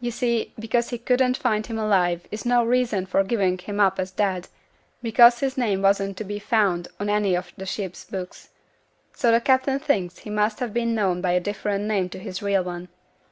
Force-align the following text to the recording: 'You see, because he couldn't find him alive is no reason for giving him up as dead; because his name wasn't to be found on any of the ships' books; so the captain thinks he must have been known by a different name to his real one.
'You 0.00 0.10
see, 0.10 0.52
because 0.58 0.90
he 0.90 0.98
couldn't 0.98 1.36
find 1.36 1.64
him 1.64 1.78
alive 1.78 2.26
is 2.32 2.44
no 2.44 2.64
reason 2.64 3.06
for 3.06 3.22
giving 3.22 3.56
him 3.58 3.78
up 3.78 4.00
as 4.00 4.10
dead; 4.10 4.48
because 5.04 5.38
his 5.38 5.56
name 5.56 5.82
wasn't 5.82 6.16
to 6.16 6.24
be 6.24 6.40
found 6.40 6.88
on 6.98 7.08
any 7.08 7.36
of 7.36 7.52
the 7.56 7.64
ships' 7.64 8.04
books; 8.04 8.48
so 9.12 9.30
the 9.30 9.40
captain 9.40 9.78
thinks 9.78 10.18
he 10.18 10.30
must 10.30 10.58
have 10.58 10.74
been 10.74 10.96
known 10.96 11.20
by 11.20 11.30
a 11.30 11.38
different 11.38 11.84
name 11.84 12.08
to 12.08 12.18
his 12.18 12.42
real 12.42 12.64
one. 12.64 12.88